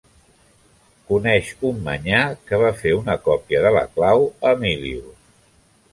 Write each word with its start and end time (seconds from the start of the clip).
Coneix 1.11 1.51
un 1.69 1.83
manyà 1.89 2.23
que 2.49 2.61
va 2.63 2.73
fer 2.79 2.97
una 3.03 3.19
còpia 3.31 3.63
de 3.67 3.75
la 3.79 3.87
clau 3.99 4.29
a 4.31 4.55
Emilius. 4.59 5.33